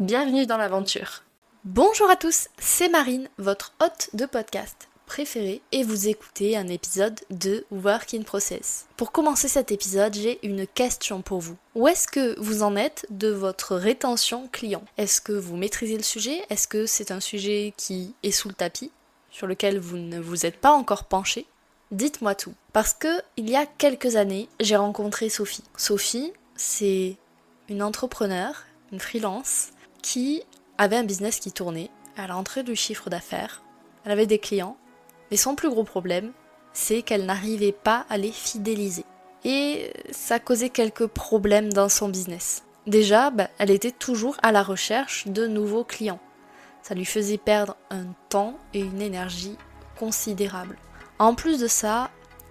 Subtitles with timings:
[0.00, 1.22] Bienvenue dans l'aventure.
[1.64, 7.20] Bonjour à tous, c'est Marine, votre hôte de podcast préféré et vous écoutez un épisode
[7.30, 8.86] de Work in Process.
[8.96, 11.56] Pour commencer cet épisode, j'ai une question pour vous.
[11.76, 14.82] Où est-ce que vous en êtes de votre rétention client?
[14.98, 16.42] Est-ce que vous maîtrisez le sujet?
[16.50, 18.90] Est-ce que c'est un sujet qui est sous le tapis,
[19.30, 21.46] sur lequel vous ne vous êtes pas encore penché?
[21.92, 22.54] Dites-moi tout.
[22.72, 25.62] Parce que il y a quelques années, j'ai rencontré Sophie.
[25.76, 27.16] Sophie, c'est
[27.68, 29.68] une entrepreneur, une freelance
[30.04, 30.42] qui
[30.76, 33.62] avait un business qui tournait, elle rentrait du chiffre d'affaires,
[34.04, 34.76] elle avait des clients,
[35.30, 36.32] mais son plus gros problème,
[36.74, 39.06] c'est qu'elle n'arrivait pas à les fidéliser.
[39.44, 42.64] Et ça causait quelques problèmes dans son business.
[42.86, 46.20] Déjà, bah, elle était toujours à la recherche de nouveaux clients.
[46.82, 49.56] Ça lui faisait perdre un temps et une énergie
[49.98, 50.76] considérables.
[51.18, 52.10] En plus de ça,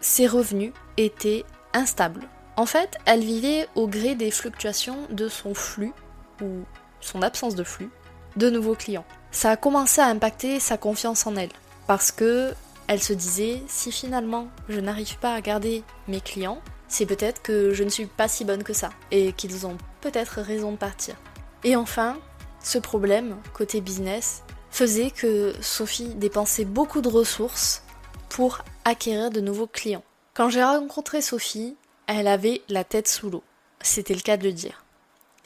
[0.00, 2.26] ses revenus étaient instables.
[2.56, 5.92] En fait, elle vivait au gré des fluctuations de son flux
[6.40, 6.64] ou
[7.04, 7.90] son absence de flux,
[8.36, 9.04] de nouveaux clients.
[9.30, 11.52] Ça a commencé à impacter sa confiance en elle,
[11.86, 12.52] parce que
[12.86, 17.72] elle se disait si finalement je n'arrive pas à garder mes clients, c'est peut-être que
[17.72, 21.16] je ne suis pas si bonne que ça, et qu'ils ont peut-être raison de partir.
[21.62, 22.18] Et enfin,
[22.62, 27.82] ce problème, côté business, faisait que Sophie dépensait beaucoup de ressources
[28.28, 30.02] pour acquérir de nouveaux clients.
[30.34, 33.42] Quand j'ai rencontré Sophie, elle avait la tête sous l'eau.
[33.80, 34.84] C'était le cas de le dire.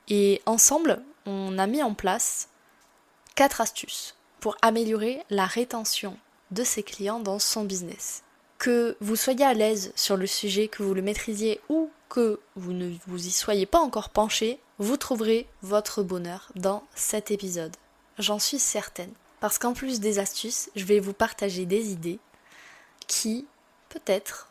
[0.09, 2.48] Et ensemble, on a mis en place
[3.34, 6.16] quatre astuces pour améliorer la rétention
[6.50, 8.22] de ses clients dans son business.
[8.56, 12.72] Que vous soyez à l'aise sur le sujet, que vous le maîtrisiez ou que vous
[12.72, 17.77] ne vous y soyez pas encore penché, vous trouverez votre bonheur dans cet épisode.
[18.18, 19.12] J'en suis certaine.
[19.40, 22.18] Parce qu'en plus des astuces, je vais vous partager des idées
[23.06, 23.46] qui,
[23.88, 24.48] peut-être,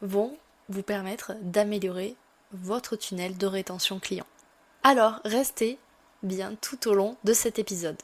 [0.00, 0.38] vont
[0.70, 2.16] vous permettre d'améliorer
[2.52, 4.26] votre tunnel de rétention client.
[4.82, 5.78] Alors, restez
[6.22, 7.96] bien tout au long de cet épisode.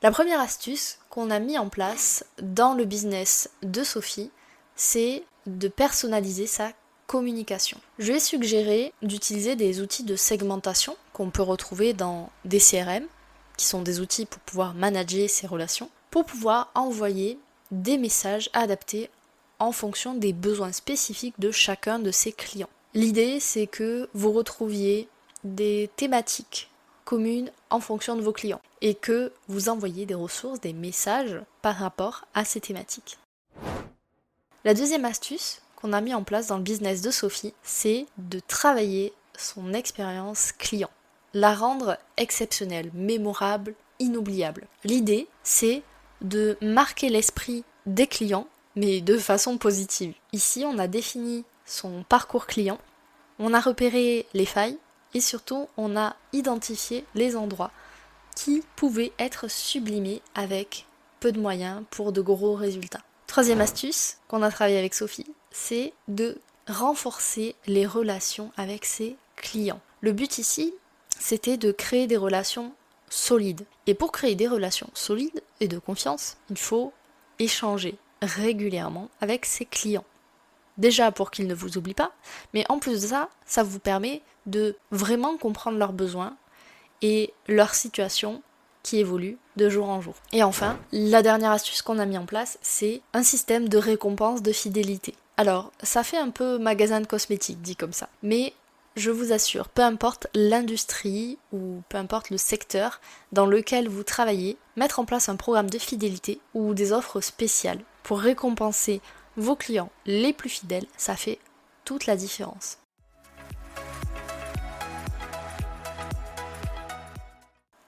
[0.00, 4.30] La première astuce qu'on a mis en place dans le business de Sophie,
[4.76, 6.70] c'est de personnaliser sa
[7.08, 7.80] communication.
[7.98, 13.06] Je vais suggérer d'utiliser des outils de segmentation qu'on peut retrouver dans des CRM,
[13.56, 17.40] qui sont des outils pour pouvoir manager ses relations, pour pouvoir envoyer
[17.72, 19.10] des messages adaptés
[19.58, 22.68] en fonction des besoins spécifiques de chacun de ses clients.
[22.94, 25.08] L'idée, c'est que vous retrouviez
[25.44, 26.70] des thématiques
[27.04, 31.76] communes en fonction de vos clients et que vous envoyez des ressources, des messages par
[31.76, 33.18] rapport à ces thématiques.
[34.64, 38.40] La deuxième astuce qu'on a mis en place dans le business de Sophie, c'est de
[38.40, 40.90] travailler son expérience client,
[41.32, 44.66] la rendre exceptionnelle, mémorable, inoubliable.
[44.84, 45.82] L'idée, c'est
[46.20, 48.48] de marquer l'esprit des clients
[48.78, 50.14] mais de façon positive.
[50.32, 52.78] Ici, on a défini son parcours client,
[53.38, 54.78] on a repéré les failles
[55.14, 57.72] et surtout, on a identifié les endroits
[58.36, 60.86] qui pouvaient être sublimés avec
[61.18, 63.02] peu de moyens pour de gros résultats.
[63.26, 66.38] Troisième astuce qu'on a travaillé avec Sophie, c'est de
[66.68, 69.80] renforcer les relations avec ses clients.
[70.00, 70.72] Le but ici,
[71.18, 72.72] c'était de créer des relations
[73.10, 73.66] solides.
[73.86, 76.92] Et pour créer des relations solides et de confiance, il faut
[77.38, 80.04] échanger, régulièrement avec ses clients.
[80.76, 82.12] Déjà pour qu'ils ne vous oublient pas,
[82.54, 86.36] mais en plus de ça, ça vous permet de vraiment comprendre leurs besoins
[87.02, 88.42] et leur situation
[88.82, 90.14] qui évolue de jour en jour.
[90.32, 94.42] Et enfin, la dernière astuce qu'on a mis en place, c'est un système de récompense
[94.42, 95.14] de fidélité.
[95.36, 98.54] Alors, ça fait un peu magasin de cosmétiques dit comme ça, mais
[98.98, 103.00] je vous assure, peu importe l'industrie ou peu importe le secteur
[103.32, 107.80] dans lequel vous travaillez, mettre en place un programme de fidélité ou des offres spéciales
[108.02, 109.00] pour récompenser
[109.36, 111.38] vos clients les plus fidèles, ça fait
[111.84, 112.78] toute la différence.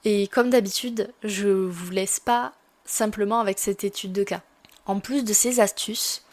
[0.05, 2.53] Et comme d'habitude, je vous laisse pas
[2.85, 4.43] simplement avec cette étude de cas.
[4.87, 6.25] En plus de ces astuces,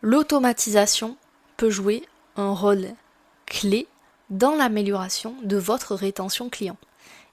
[0.00, 1.16] l'automatisation
[1.56, 2.02] peut jouer
[2.36, 2.88] un rôle
[3.46, 3.86] clé
[4.30, 6.76] dans l'amélioration de votre rétention client.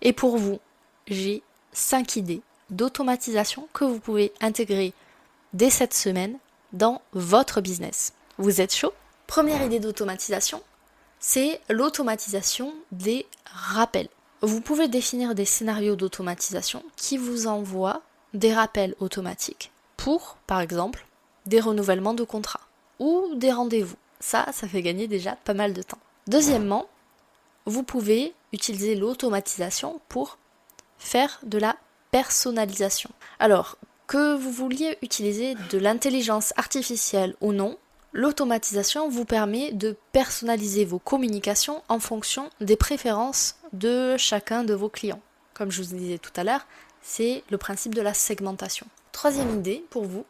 [0.02, 0.60] Et pour vous,
[1.08, 1.44] j'ai
[1.74, 4.94] 5 idées d'automatisation que vous pouvez intégrer
[5.54, 6.38] dès cette semaine
[6.74, 8.14] dans votre business.
[8.38, 8.94] Vous êtes chaud?
[9.28, 10.62] Première idée d'automatisation,
[11.20, 14.10] c'est l'automatisation des rappels.
[14.42, 18.02] Vous pouvez définir des scénarios d'automatisation qui vous envoient
[18.34, 21.06] des rappels automatiques pour, par exemple,
[21.46, 22.68] des renouvellements de contrats
[23.00, 23.98] ou des rendez-vous.
[24.20, 26.00] Ça, ça fait gagner déjà pas mal de temps.
[26.28, 26.88] Deuxièmement,
[27.66, 30.38] vous pouvez utiliser l'automatisation pour
[30.98, 31.76] faire de la
[32.12, 33.10] personnalisation.
[33.40, 33.78] Alors,
[34.08, 37.78] que vous vouliez utiliser de l'intelligence artificielle ou non,
[38.14, 44.90] L'automatisation vous permet de personnaliser vos communications en fonction des préférences de chacun de vos
[44.90, 45.22] clients.
[45.54, 46.68] Comme je vous disais tout à l'heure,
[47.02, 48.86] c'est le principe de la segmentation.
[49.14, 50.26] Troisième idée pour vous,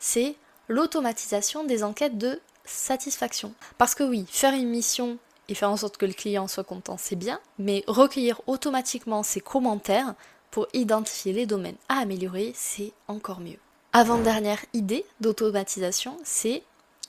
[0.00, 0.34] c'est
[0.66, 3.52] l'automatisation des enquêtes de satisfaction.
[3.78, 5.18] Parce que oui, faire une mission
[5.48, 9.40] et faire en sorte que le client soit content, c'est bien, mais recueillir automatiquement ses
[9.40, 10.14] commentaires
[10.50, 13.58] pour identifier les domaines à améliorer, c'est encore mieux.
[13.92, 16.62] Avant-dernière idée d'automatisation, c'est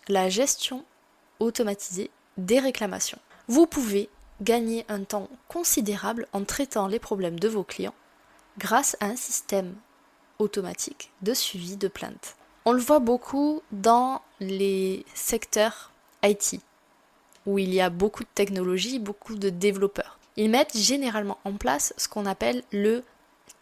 [0.07, 0.83] la gestion
[1.39, 3.19] automatisée des réclamations.
[3.47, 4.09] Vous pouvez
[4.41, 7.93] gagner un temps considérable en traitant les problèmes de vos clients
[8.57, 9.75] grâce à un système
[10.39, 12.35] automatique de suivi de plaintes.
[12.65, 15.91] On le voit beaucoup dans les secteurs
[16.23, 16.61] IT,
[17.45, 20.17] où il y a beaucoup de technologies, beaucoup de développeurs.
[20.37, 23.03] Ils mettent généralement en place ce qu'on appelle le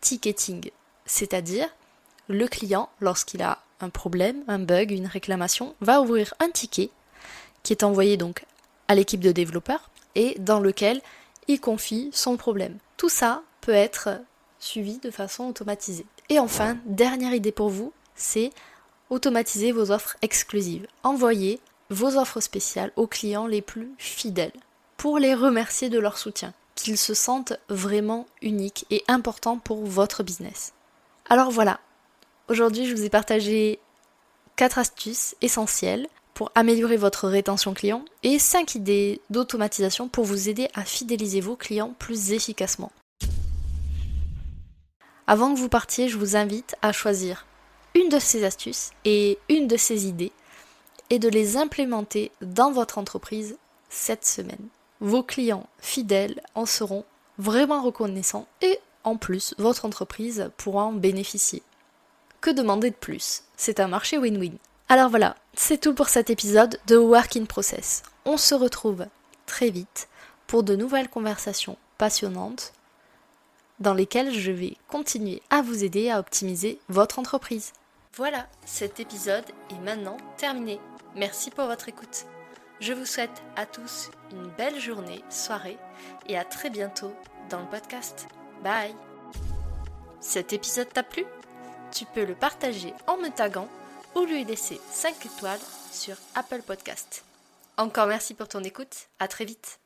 [0.02, 0.70] ticketing,
[1.06, 1.68] c'est-à-dire
[2.28, 6.92] le client, lorsqu'il a un problème, un bug, une réclamation, va ouvrir un ticket
[7.64, 8.46] qui est envoyé donc
[8.88, 11.02] à l'équipe de développeurs et dans lequel
[11.48, 12.78] il confie son problème.
[12.98, 14.22] Tout ça peut être
[14.60, 16.06] suivi de façon automatisée.
[16.30, 18.52] Et enfin, dernière idée pour vous, c'est
[19.12, 20.88] automatiser vos offres exclusives.
[21.04, 21.60] Envoyez
[21.92, 24.52] vos offres spéciales aux clients les plus fidèles
[24.98, 30.24] pour les remercier de leur soutien, qu'ils se sentent vraiment uniques et importants pour votre
[30.24, 30.74] business.
[31.30, 31.80] Alors voilà,
[32.52, 33.80] Aujourd'hui, je vous ai partagé
[34.58, 40.68] 4 astuces essentielles pour améliorer votre rétention client et 5 idées d'automatisation pour vous aider
[40.74, 42.92] à fidéliser vos clients plus efficacement.
[45.28, 47.46] Avant que vous partiez, je vous invite à choisir
[47.96, 50.32] une de ces astuces et une de ces idées
[51.10, 53.58] et de les implémenter dans votre entreprise
[53.90, 54.68] cette semaine.
[55.00, 57.06] Vos clients fidèles en seront
[57.38, 61.64] vraiment reconnaissants et en plus, votre entreprise pourra en bénéficier.
[62.40, 63.44] Que demander de plus?
[63.58, 64.58] C'est un marché win-win.
[64.90, 68.04] Alors voilà, c'est tout pour cet épisode de Work in Process.
[68.26, 69.06] On se retrouve
[69.46, 70.08] très vite
[70.48, 72.74] pour de nouvelles conversations passionnantes
[73.80, 77.74] dans lesquelles je vais continuer à vous aider à optimiser votre entreprise.
[78.16, 80.82] Voilà, cet épisode est maintenant terminé.
[81.16, 82.26] Merci pour votre écoute.
[82.82, 85.78] Je vous souhaite à tous une belle journée, soirée
[86.28, 87.14] et à très bientôt
[87.50, 88.28] dans le podcast.
[88.64, 88.94] Bye
[90.20, 91.24] Cet épisode t'a plu?
[91.94, 93.70] Tu peux le partager en me taguant
[94.16, 95.60] ou lui laisser 5 étoiles
[95.92, 97.24] sur Apple Podcast.
[97.78, 99.80] Encore merci pour ton écoute, à très vite